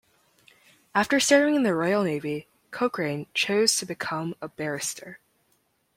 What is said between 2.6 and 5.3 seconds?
Cochrane chose to become a barrister.